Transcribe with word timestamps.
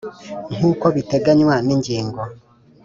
nk’uko 0.55 0.85
biteganywa 0.95 1.55
ni 1.65 1.75
ngingo 1.79 2.21